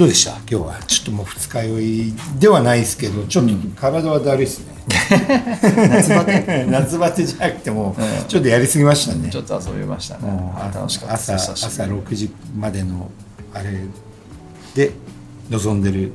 [0.00, 0.30] どうでした？
[0.30, 0.80] 今日は。
[0.86, 4.72] ちょっともう二日酔いではないですけどちょっと体はだるいですね、
[5.90, 6.64] 夏バテ？
[6.72, 7.94] 夏バテじゃなくても
[8.26, 9.28] ちょっとやりすぎましたね。
[9.28, 10.22] ちょっと遊びましたね。
[10.74, 11.92] 楽しかった朝朝り。
[11.92, 13.10] に6時までの
[13.52, 13.84] あれ
[14.74, 14.92] で
[15.50, 16.12] 臨んでる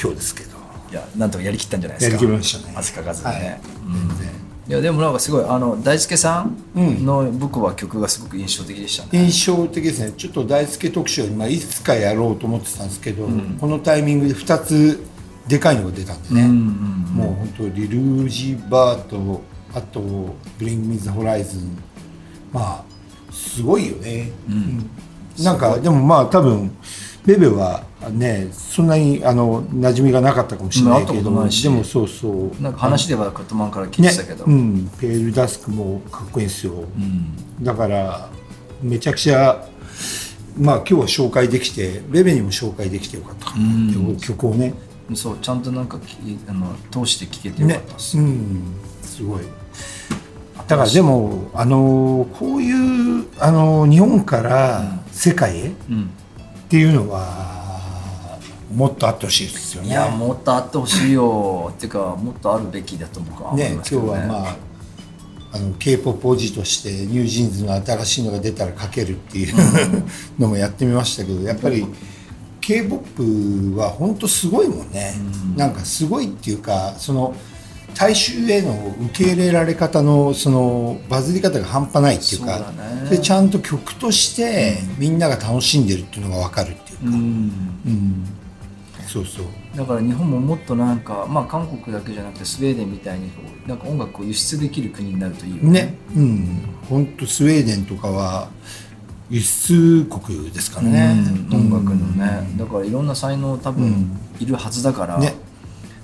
[0.00, 0.56] 今日ですけど。
[0.90, 2.16] いやなんとかやりきったんじゃないですか。
[2.16, 2.74] やりきりましたね。
[2.74, 3.40] 汗かかずにはい。
[3.42, 4.27] ね、全然
[4.68, 7.06] いやでもなんかすごいあの大輔さんうん。
[7.06, 10.12] の僕は曲がすごく印象的でしたね、印象的ですね。
[10.12, 13.26] ちょっと大輔特集を、まあ、いつかやろうと思ってたんですけど、
[13.58, 15.02] このタイミングで2つ
[15.48, 19.40] でかいのが出たんでね、うんうんもう本当リルージバーと
[19.74, 21.76] あとブリング・ミズ・ホライズン。
[22.52, 22.84] まあ
[23.32, 24.90] すごいよね、うん。
[25.42, 26.70] なんかでもまあ多分
[27.28, 31.62] ベベはねそんなにあの馴染みがなかったかもしれないけどうん会ったことないし。
[31.62, 32.62] でもそうそう。
[32.62, 36.72] なんか話ではカットマンから聞いねてたけど、うん、ペールダスクもかっこいいんですよ、
[37.60, 38.30] だから
[38.80, 39.62] めちゃくちゃ
[40.56, 44.72] まあ今日は紹介できてベベにも紹介できてよかったかなって、曲をね。
[45.14, 46.16] そうちゃんとなんかき
[46.48, 48.62] あの通して聴けてよかったです、うん。
[49.02, 49.42] すごい。
[50.66, 52.72] だからでもあのこうい
[53.20, 56.10] うあの日本から世界へっうん
[56.68, 58.38] ていうのは
[58.72, 59.88] もっとあってほしいですよね。
[59.88, 61.72] いやもっとあってほしいよ。
[61.76, 64.10] っていうかもっとあるべきだと僕は思いね今日ますけどね。
[64.10, 64.56] はまあ
[65.50, 69.54] あの k p o p おじとしてニュージーンズの新しいのが出たらかけるっていう
[70.38, 71.86] のもやってみましたけどやっぱり
[72.60, 75.14] k p o p は本当すごいもんね、
[75.56, 77.34] なんかすごいっていうかその
[77.98, 82.72] 大衆への受け入れられ方のそのバズり方が半端ないっていうか
[83.10, 87.14] でちゃんと曲としてみんなが楽しんでるっていうのが分かるっていうか、うん。
[87.14, 87.16] う
[87.90, 88.24] ん。
[89.08, 89.46] そうそう。
[89.76, 95.70] だから日本ももっとなんかまあ韓国だけじゃなくてスウェーデンみたいにこうなんか音楽を輸出できる国になるといいよね。
[95.70, 98.48] ね、うん、本当スウェーデンとかは
[99.28, 101.16] 輸出国ですからね、
[101.50, 101.70] うん。
[101.70, 105.34] 音楽のね、だからいろんな才能多分いるはずだから、ね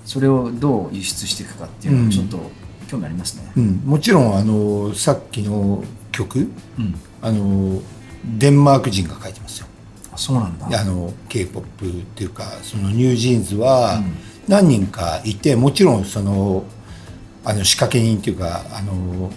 [0.04, 2.38] それをどう輸出していくかっていうのはちょっと
[2.88, 3.52] 興味ありますね。
[3.56, 5.82] うん、もちろんあのさっきの
[6.12, 6.94] 曲うん。
[7.22, 7.80] あの
[8.38, 9.66] デンマーク人が書いてますよ。
[10.12, 10.80] あそうなんだ。
[10.80, 14.02] あの k p o p っていうかそのニュージーンズは
[14.46, 16.64] 何人かいてもちろんその
[17.44, 19.30] あの仕掛け人っていうかあの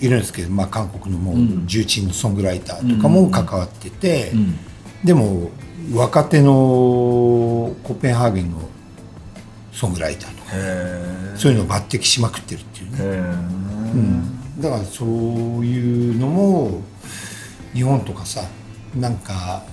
[0.00, 1.66] いるんですけど、まあ、韓国のもううん。
[1.66, 4.58] 重鎮のソングライターとかも関わってて、うん。
[5.04, 5.50] でも
[5.94, 8.58] 若手のコペンハーゲンの
[9.72, 10.50] ソングライターとか。
[10.54, 12.98] へそういうのを抜擢しまくってるっていうね。
[13.94, 15.08] うん、だからそう
[15.64, 16.82] いうのも
[17.74, 18.42] 日本とかさ
[18.98, 19.64] なんか、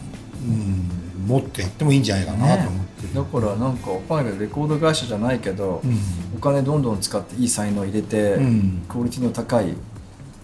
[0.41, 5.97] うん、もっとやってもいいんじゃないかなと思ってる、だからなんかわかんないけどレコード会社じゃないけど、うん。
[6.35, 8.85] お金どんどん使っていい才能入れて、うん。
[8.87, 9.73] クオリティの高い、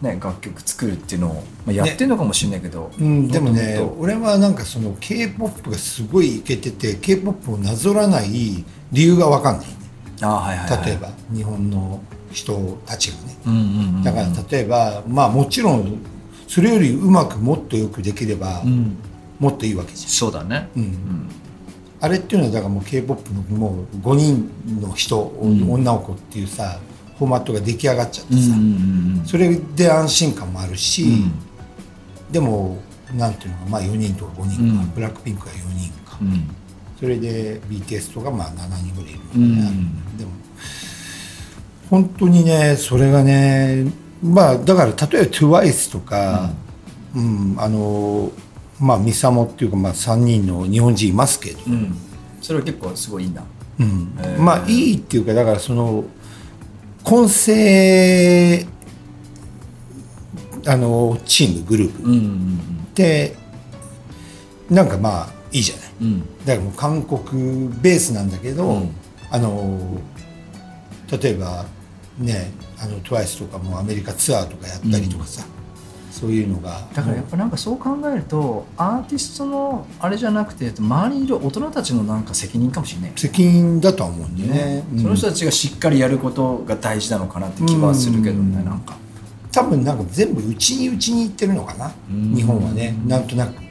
[0.01, 9.68] ね、楽曲作るっていうのを、まあ、やってるのかもしれないけど、うん、でもね俺はなんかその k p o p がすごいいけてて k p o p をなぞらない理由が分かんない。
[9.68, 9.75] ね
[10.19, 12.01] とあはいはいはい、例えば日本の
[12.31, 13.38] 人たちがね。
[13.46, 13.62] うんうんう
[14.00, 16.00] ん、だから例えばまあもちろん
[16.47, 18.97] それよりうまくもっとよくできればうん、
[19.40, 21.29] もっといいわけじそうだね、ゃん、うん。
[22.00, 25.72] あれっていうのはだからもう k p o p のもう5人の人、ん。
[25.72, 26.79] 女の子っていうさ
[27.17, 31.31] フォーマットが出来上がっちゃってさ、うんうんうんそれで安心感もあるし、うん。
[32.31, 32.78] でも
[33.16, 34.91] なんていうのかまあ4人とか5人か、うん。
[34.91, 36.56] ブラックピンクが4人か、うん
[37.00, 39.56] それで BTS とかまあ7人ぐらいいるのうん。
[39.56, 39.72] ね、
[40.17, 40.31] でも
[41.89, 43.85] 本当にねそれがね
[44.23, 46.51] まあだから例えば TWICE とか、
[47.16, 47.55] うん。
[47.57, 48.31] あの
[48.79, 51.97] まあミサモっていうかまあ3人の日本人いますけど、うん。
[52.41, 53.44] それは結構すごいいいんだ
[53.79, 54.16] うん。
[54.39, 56.05] まあいいっていうかだからその
[57.03, 58.66] 混成
[60.67, 63.35] あのチームグループうんうんって
[64.69, 66.07] なんかまあいいじゃないうん。
[66.07, 68.89] うんだからもう韓国ベースなんだけど、うん。
[69.31, 70.01] あの
[71.22, 71.66] 例えば
[72.19, 75.45] ねあの TWICE とかもアメリカツアーとかやったりとかさ、
[76.11, 76.88] そういうのが。
[76.94, 83.11] だからやっぱなんかそう考えるとアーティストのあれじゃなくて周りにいる大人たちのなんか責任かもしれない。
[83.16, 84.84] 責任だとは思うんだよね。
[84.93, 84.99] うん。
[84.99, 88.96] その人たちがしっかりやることが大事なのかなって気はするけどね、うんなんか。
[89.52, 92.35] 多分なんか全部うちにうちに行ってるのかな、うん。
[92.35, 92.96] 日本はね。
[93.05, 93.61] なんとなく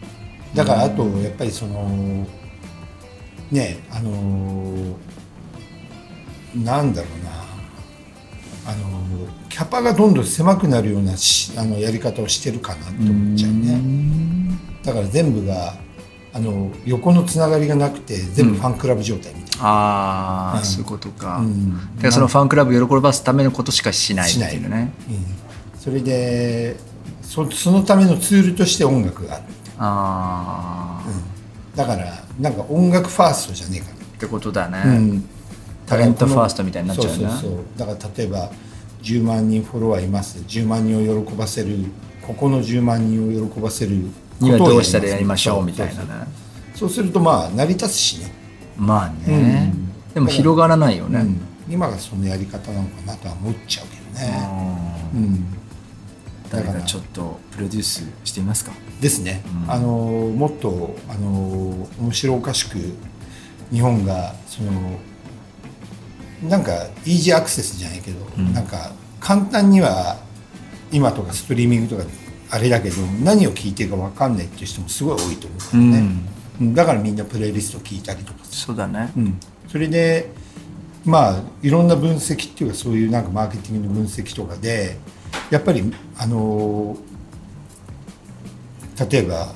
[0.55, 2.27] だからあとやっぱりその
[3.51, 4.97] ねあの
[6.55, 7.45] なんだろうな
[8.67, 13.81] あのキャパがどんどん狭くなるようなしあのやり方をしてるかなって思っちゃうね。
[14.83, 15.75] だから全部が
[16.33, 20.65] あの横のつながりがなくて全部ファンクラブ状態みたいああ、うん。
[20.65, 21.73] そういうことか、な、うん。
[21.73, 24.93] だからそのファンクラブを喜ばすためのことしかしないっていうね。
[25.09, 25.79] うん。
[25.79, 26.77] それで
[27.23, 29.45] そそのためのツールとして音楽がある
[29.79, 35.29] ああ、だからなんか音楽ファーストじゃねえかってことだね、な、うん、
[35.87, 37.31] タレントファーストみたいになっちゃうな。
[37.37, 38.51] そうだから例えば
[39.03, 40.39] 10万人フォロワーいます。
[40.39, 41.77] 10万人を喜ばせる
[42.27, 43.97] ここの10万人を喜ばせる
[44.41, 46.09] にはことをどうしたらやりましょうみたいなね。
[46.75, 48.33] そうするとまあ成り立つしね、
[48.77, 49.73] まあね、
[50.15, 51.41] でも広がらないよね、うん。
[51.69, 54.49] 今がそのやり方なのかなとは思っちゃうけどね、
[55.15, 55.47] うん、
[56.63, 58.73] 誰かちょっとプロデュースしてみますか？
[59.01, 59.71] ですね、うん。
[59.71, 62.79] あのもっとあの面白おかしく
[63.71, 64.73] 日本がその
[66.49, 68.53] なんかイージーアクセスじゃないけど、うん。
[68.53, 70.19] なんか簡単には
[70.93, 72.09] 今とかストリーミングとか
[72.51, 76.11] あれだけど何を聞いてるか分かんないっていう人もすごい多いと思うんだよね、
[76.61, 76.75] うん。
[76.75, 78.45] だからみんなプレイリスト聞いたりとか。
[78.45, 79.11] さそうだね。
[79.17, 80.31] うん、それで
[81.05, 84.97] まあいろんな分析っていうかそういうなんかマーケティングの分析とかで
[85.55, 85.85] やっぱり
[86.19, 86.97] あの
[89.11, 89.55] 例えば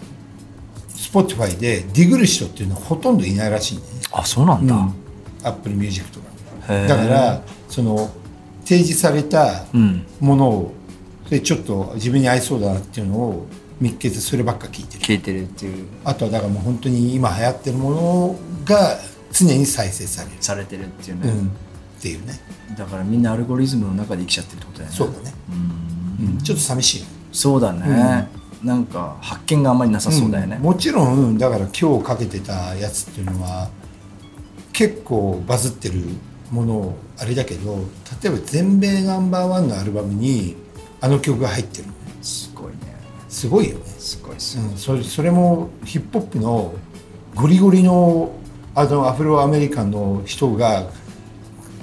[0.91, 4.95] Spotify でディグる人っていうのはほとんどいないらしいね、あそうなんだ、うん、
[5.43, 6.29] Apple Music とか。
[6.87, 8.11] だからその
[8.65, 10.07] 提示されたうん。
[10.21, 10.73] ものを
[11.27, 13.47] それちょっと自分に合いそうだなっていうのを
[13.81, 15.05] 見っけてそればっか聞いてる。
[15.05, 15.87] 聞いてるっていう。
[16.05, 18.99] あとはだからもう本当に今流行ってるものが
[19.33, 20.37] 常に再生される。
[20.41, 22.39] されてるっていうね、うん、っていうね、
[22.77, 24.97] だからみんなアルゴリズムの中で生きちゃってるってことだよね。
[24.97, 25.71] そうだね、うんうん、
[26.43, 27.07] ちょっと寂しいよ。
[27.33, 28.29] そうだね、
[28.65, 30.57] なんか発見があんまりなさそうだよね。
[30.57, 33.69] ん、もちろんだから今日かけてたやつっていうのは
[34.73, 36.03] 結構バズってる
[36.51, 37.79] ものをあれだけど
[38.23, 40.57] 例えば全米ナンバーワンのアルバムに
[41.01, 41.85] あの曲が入ってる
[42.23, 42.79] すごいね。
[43.29, 46.75] すごいよね、すごいっすうん、それそれもヒップホップの
[47.35, 48.33] ゴリゴリの
[48.75, 50.89] あのアフロアメリカンの人が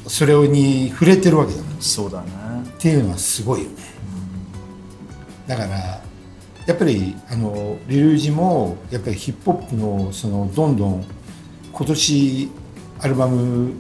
[0.08, 1.76] それに触れてるわけだから。
[1.82, 2.28] そうだね。
[2.68, 3.76] っていうのはすごいよね、
[5.48, 6.02] だから
[6.66, 11.06] やっぱりあのリルージもやっぱりヒップホップのそのどんどん
[11.72, 12.50] 今年
[13.00, 13.74] アルバム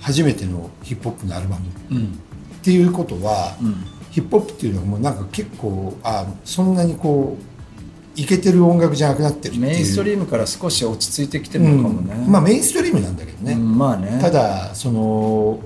[0.00, 2.18] 初めてのヒップホップのアルバムっうん。
[2.62, 3.84] ていうことは、うん。
[4.10, 12.32] ヒップホップっていうのはもうなんか結構あそんなにこうイケてる音楽じゃなくなってるってメインストリームから少し落ち着いてきてるのかもね、うん。
[12.32, 14.18] まあメインストリームなんだけどね、うんまあね。
[14.20, 15.60] ただその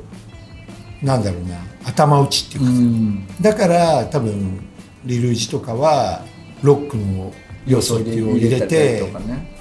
[1.03, 4.61] なんだろうな頭打ちっていううかだから多分
[5.05, 6.25] Lil Uzi とかは
[6.63, 7.33] ロックの
[7.67, 9.13] 要素っていうのを入れて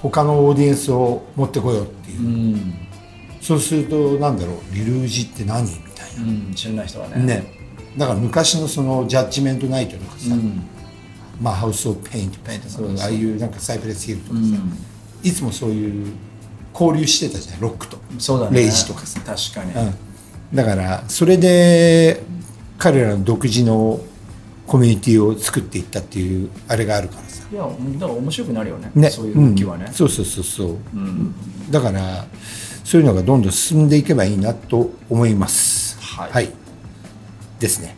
[0.02, 2.20] 他のオーディエンスを持ってこようっていう。
[2.20, 2.74] う、ん、
[3.42, 7.62] そうするとなんだろう Lil Uzi って何みたいうん、知らない人はね。
[7.98, 10.62] だから昔のその Judgment Night とかさ、うん。
[11.40, 13.06] まあ House of Pain とかペイントそうそうそう。
[13.06, 14.74] ああいうなんか Cypress Hill とかさ、うん。
[15.24, 16.14] いつもそういう
[16.74, 18.60] 交流してたじゃんロックと、そうだね。
[18.60, 19.20] レイジとかさ。
[19.22, 19.96] 確かに、うん、
[20.54, 22.24] だからそれで
[22.78, 24.00] 彼らの独自の
[24.72, 27.46] コミュニティを作っていったっていうあれがあるからさ。
[27.52, 28.90] いやだから面白くなるよね。
[28.96, 29.10] ね。
[29.10, 29.84] そういう動きはね。
[29.86, 30.70] うん、そうそうそうそう。
[30.94, 31.36] うん。
[31.70, 32.26] だから
[32.86, 36.00] そういうのがどんどん進んでいけばいいなと思います。
[36.00, 36.54] はい。
[37.60, 37.98] ですね